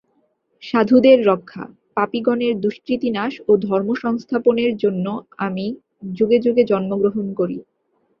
[0.63, 1.63] সাধুদের রক্ষা,
[1.95, 5.05] পাপিগণের দুষ্কৃতিনাশ ও ধর্মসংস্থাপনের জন্য
[5.37, 5.65] আমি
[6.17, 7.57] যুগে যুগে জন্মগ্রহণ করি।